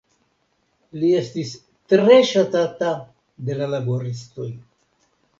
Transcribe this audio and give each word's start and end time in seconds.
Li 1.01 1.09
estis 1.17 1.51
tre 1.93 2.15
ŝatata 2.29 2.89
de 3.49 3.57
la 3.61 3.67
laboristoj. 3.75 4.49